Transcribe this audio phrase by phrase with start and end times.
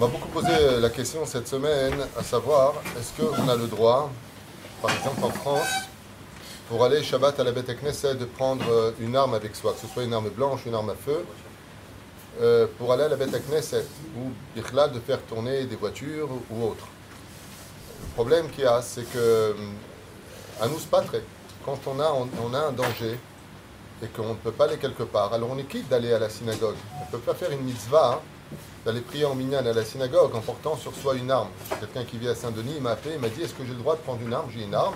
[0.00, 4.10] On m'a beaucoup posé la question cette semaine, à savoir, est-ce qu'on a le droit,
[4.80, 5.68] par exemple en France,
[6.70, 9.92] pour aller Shabbat à la Beth Knesset, de prendre une arme avec soi, que ce
[9.92, 11.22] soit une arme blanche, une arme à feu,
[12.40, 13.84] euh, pour aller à la Beth Knesset,
[14.16, 16.86] ou de faire tourner des voitures ou autre.
[18.00, 19.54] Le problème qu'il y a, c'est que
[20.62, 21.22] à nous, pas très.
[21.66, 22.10] Quand on a,
[22.42, 23.18] on, a un danger
[24.02, 26.30] et qu'on ne peut pas aller quelque part, alors on est quitte d'aller à la
[26.30, 26.76] synagogue.
[27.02, 28.22] On ne peut pas faire une mitzvah
[28.84, 31.48] d'aller prier en minyan à la synagogue en portant sur soi une arme.
[31.78, 33.96] Quelqu'un qui vit à Saint-Denis m'a appelé, il m'a dit Est-ce que j'ai le droit
[33.96, 34.50] de prendre une arme?
[34.52, 34.94] J'ai une arme.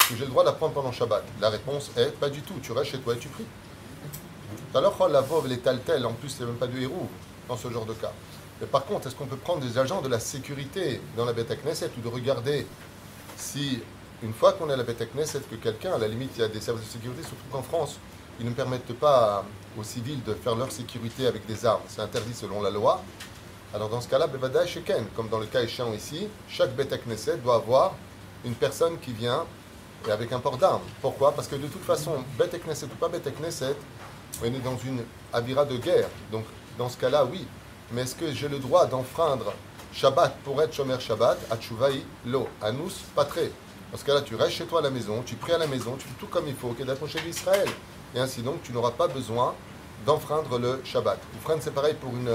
[0.00, 2.42] Est-ce que j'ai le droit de la prendre pendant Shabbat La réponse est Pas du
[2.42, 2.54] tout.
[2.62, 3.46] Tu restes chez toi et tu pries.
[4.74, 7.08] Alors, oh, la veuve, les taltels, en plus, c'est même pas de héros
[7.48, 8.12] dans ce genre de cas.
[8.60, 11.52] Mais par contre, est-ce qu'on peut prendre des agents de la sécurité dans la Beth
[11.62, 12.66] Knesset ou de regarder
[13.36, 13.80] si,
[14.22, 16.44] une fois qu'on est à la Beth Knesset, que quelqu'un, à la limite, il y
[16.44, 17.98] a des services de sécurité, surtout qu'en France,
[18.40, 19.44] ils ne permettent pas
[19.78, 21.82] aux civils de faire leur sécurité avec des armes.
[21.88, 23.02] C'est interdit selon la loi.
[23.74, 24.28] Alors dans ce cas-là,
[24.66, 27.94] Sheken, comme dans le cas échéant ici, chaque Beth Knesset doit avoir
[28.44, 29.44] une personne qui vient
[30.10, 30.82] avec un port d'armes.
[31.00, 31.32] Pourquoi?
[31.32, 33.74] Parce que de toute façon, Knesset ou pas Beth Knesset,
[34.42, 36.08] on est dans une avira de guerre.
[36.30, 36.44] Donc
[36.78, 37.46] dans ce cas-là, oui.
[37.92, 39.52] Mais est-ce que j'ai le droit d'enfreindre
[39.92, 42.48] Shabbat pour être Shomer Shabbat Atchouvaï lo.
[42.60, 43.50] Anous, pas très.
[43.92, 45.94] Dans ce cas-là, tu restes chez toi à la maison, tu pries à la maison,
[45.96, 47.68] tu fais tout comme il faut, qu'est d'approcher d'Israël.
[48.14, 49.54] Et ainsi donc, tu n'auras pas besoin
[50.06, 51.18] d'enfreindre le Shabbat.
[51.34, 52.30] Ou freine, c'est pareil pour une,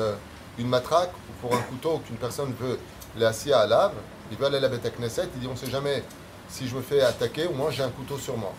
[0.58, 2.80] une matraque ou pour un couteau qu'une personne veut
[3.17, 3.94] les à lave.
[4.31, 6.03] Il veut aller à la Beth Knesset, il dit on ne sait jamais
[6.50, 8.53] si je me fais attaquer, ou moi j'ai un couteau sur moi.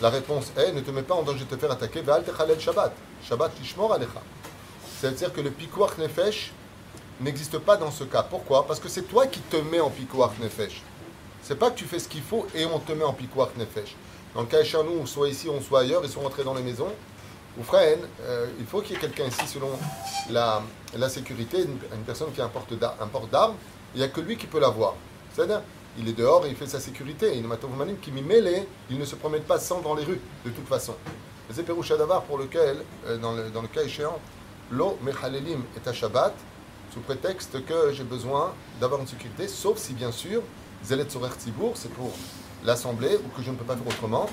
[0.00, 2.02] La réponse est ne te mets pas en danger de te faire attaquer,
[2.58, 2.92] Shabbat.
[3.22, 3.52] Shabbat
[3.94, 4.22] alecha.
[5.00, 6.52] C'est-à-dire que le pikuach nefesh
[7.20, 8.22] n'existe pas dans ce cas.
[8.22, 8.66] Pourquoi?
[8.66, 10.82] Parce que c'est toi qui te mets en pikuach nefesh.
[11.42, 13.94] C'est pas que tu fais ce qu'il faut et on te met en pikuach nefesh.
[14.34, 16.62] Dans le cas échéant, nous, soit ici, on soit ailleurs, ils sont rentrés dans les
[16.62, 16.90] maisons.
[17.58, 19.68] Ou frère, euh, il faut qu'il y ait quelqu'un ici, selon
[20.30, 20.62] la,
[20.96, 22.72] la sécurité, une, personne qui a un porte
[23.30, 23.54] d'armes,
[23.94, 24.94] il n'y a que lui qui peut l'avoir.
[25.34, 25.60] C'est-à-dire,
[25.98, 27.36] il est dehors et il fait sa sécurité.
[27.36, 27.46] Il
[28.00, 30.94] qui m'y mêlé, il ne se promène pas sans dans les rues, de toute façon.
[31.50, 34.18] C'est Perouchadavar pour lequel, euh, dans le, dans le cas échéant,
[34.70, 36.32] l'eau mechalelim est à Shabbat,
[36.94, 40.42] sous prétexte que j'ai besoin d'avoir une sécurité, sauf si bien sûr,
[40.82, 42.12] Zelet Sorer Tzibour, c'est pour
[42.64, 44.28] l'Assemblée, ou que je ne peux pas faire autrement,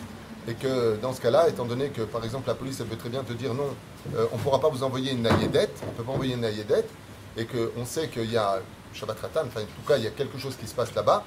[0.48, 3.10] et que dans ce cas-là, étant donné que par exemple la police elle peut très
[3.10, 3.70] bien te dire non,
[4.16, 6.42] euh, on ne pourra pas vous envoyer une naïedette, on ne peut pas envoyer une
[6.42, 6.90] naïedette,
[7.38, 8.60] et qu'on sait qu'il y a
[8.94, 11.24] Shabbat Ratan, enfin en tout cas il y a quelque chose qui se passe là-bas,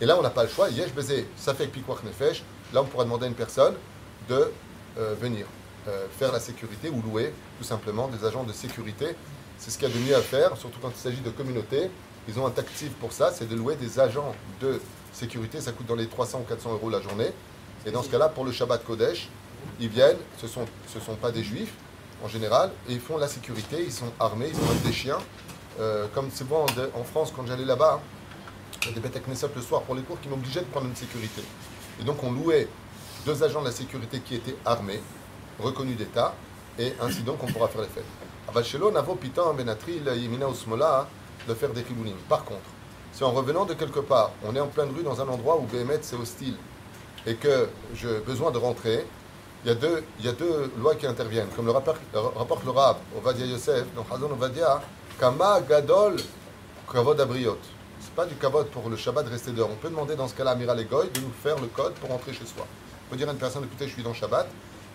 [0.00, 0.70] et là, on n'a pas le choix.
[0.70, 2.42] Yesh baiser, ça fait pikwach nefesh.
[2.72, 3.74] Là, on pourra demander à une personne
[4.28, 4.50] de
[4.98, 5.46] euh, venir
[5.88, 9.14] euh, faire la sécurité ou louer tout simplement des agents de sécurité.
[9.58, 11.90] C'est ce qu'il y a de mieux à faire, surtout quand il s'agit de communautés.
[12.28, 14.80] Ils ont un actif pour ça, c'est de louer des agents de
[15.12, 15.60] sécurité.
[15.60, 17.30] Ça coûte dans les 300 ou 400 euros la journée.
[17.86, 19.28] Et dans ce cas-là, pour le Shabbat Kodesh,
[19.80, 21.72] ils viennent, ce ne sont, ce sont pas des juifs
[22.22, 25.18] en général, et ils font la sécurité, ils sont armés, ils ont des chiens.
[25.78, 28.00] Euh, comme c'est bon en France, quand j'allais là-bas,
[28.86, 31.42] a des bêtes Knesset le soir pour les cours qui m'obligeaient de prendre une sécurité.
[32.00, 32.68] Et donc on louait
[33.24, 35.00] deux agents de la sécurité qui étaient armés,
[35.58, 36.34] reconnus d'État,
[36.78, 38.92] et ainsi donc on pourra faire les fêtes.
[38.92, 41.08] Navo Pitan Benatri Yemina Usmola
[41.46, 42.16] de faire des kibounim.
[42.28, 42.60] Par contre,
[43.12, 45.62] si en revenant de quelque part, on est en pleine rue dans un endroit où
[45.62, 46.56] Béhémet c'est hostile
[47.26, 49.06] et que j'ai besoin de rentrer,
[49.64, 49.74] il y, a
[50.32, 51.48] deux, lois qui interviennent.
[51.54, 52.20] Comme le rapporte le,
[52.64, 54.80] le Rab, Ovadia Yosef, dans Hazon Ovadia,
[55.18, 56.16] Kama Gadol
[56.90, 57.58] Kavod Abriot
[58.16, 59.70] pas du kavod pour le Shabbat rester dehors.
[59.70, 62.10] On peut demander dans ce cas-là à Amiral Egoy de nous faire le code pour
[62.10, 62.66] rentrer chez soi.
[63.06, 64.48] On peut dire à une personne, écoutez, je suis dans Shabbat,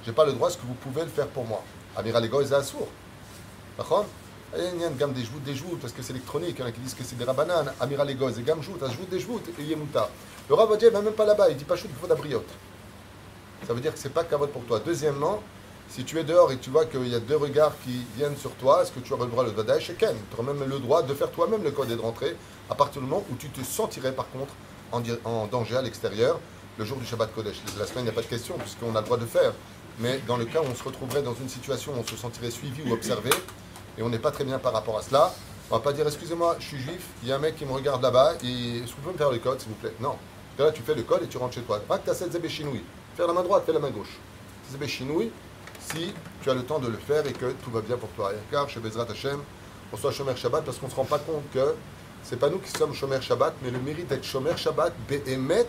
[0.05, 1.63] j'ai pas le droit, est-ce que vous pouvez le faire pour moi?
[1.95, 2.87] Amiral Egoy, c'est assour.
[4.53, 5.23] Une gamme des
[5.55, 7.73] joues, parce que c'est électronique, il y en a qui disent que c'est des rabananes,
[7.79, 10.09] Amiral Egoy, c'est gamme joute, joute des joutes, et Yemuta.
[10.47, 12.47] Le Rav va même pas là-bas, il dit pas choute, il faut d'abriote.
[13.67, 14.79] Ça veut dire que c'est pas kavod pour toi.
[14.85, 15.41] Deuxièmement,
[15.89, 18.51] si tu es dehors et tu vois qu'il y a deux regards qui viennent sur
[18.51, 21.01] toi, est-ce que tu auras le droit le chez Ken Tu auras même le droit
[21.01, 22.35] de faire toi-même le code et de rentrer
[22.69, 24.53] à partir du moment où tu te sentirais par contre
[24.91, 26.39] en, danger à l'extérieur
[26.77, 27.61] le jour du Shabbat Kodesh.
[27.79, 29.53] La semaine, il n'y a pas de question puisqu'on a le droit de faire.
[29.99, 32.51] Mais dans le cas où on se retrouverait dans une situation où on se sentirait
[32.51, 33.29] suivi ou observé
[33.97, 35.33] et on n'est pas très bien par rapport à cela,
[35.71, 37.71] on va pas dire excusez-moi, je suis juif, il y a un mec qui me
[37.71, 39.93] regarde là-bas est-ce que vous pouvez me faire le code s'il vous plaît?
[39.99, 40.15] Non.
[40.57, 41.79] Là, tu fais le code et tu rentres chez toi.
[41.79, 42.81] Pas que tu as cette zébé chinoui.
[43.17, 44.17] Faire la main droite, fais la main gauche.
[44.71, 45.31] Zébé chinoui,
[45.79, 48.31] si tu as le temps de le faire et que tout va bien pour toi.
[48.51, 49.39] Car chez Bezrat Hashem,
[49.91, 51.75] on soit Shomer Shabbat parce qu'on ne se rend pas compte que
[52.23, 55.67] c'est pas nous qui sommes Shomer Shabbat, mais le mérite d'être Shomer Shabbat, Behemet,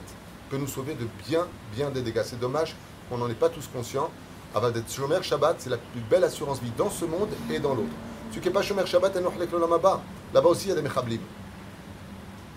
[0.51, 2.23] peut nous sauver de bien, bien des dégâts.
[2.25, 2.77] C'est dommage
[3.09, 4.11] qu'on n'en est pas tous conscients.
[4.55, 7.75] Avant d'être Shomer Shabbat, c'est la plus belle assurance vie dans ce monde et dans
[7.75, 7.89] l'autre.
[8.31, 11.21] Celui qui n'est pas Shomer Shabbat, là-bas aussi il y a des Mechablim.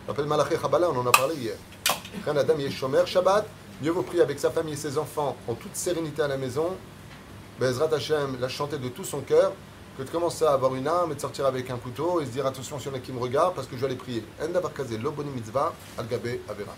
[0.08, 1.56] Rappelle Malaché Chabala, on en a parlé hier.
[2.26, 3.46] Quand Adam est Shomer Shabbat,
[3.82, 6.76] mieux vaut prier avec sa famille et ses enfants en toute sérénité à la maison
[7.60, 9.52] Bezrat Hashem l'a chanté de tout son cœur
[9.98, 12.32] que de commencer à avoir une arme et de sortir avec un couteau et se
[12.32, 14.24] dire attention s'il y en a qui me regardent parce que je vais aller prier.
[14.42, 16.74] En davar kazé, mitzvah, al avera.